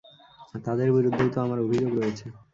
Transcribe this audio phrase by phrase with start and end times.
[0.65, 2.25] তাঁদের বিরুদ্ধেই তো আমার অভিযোগ রয়েছে।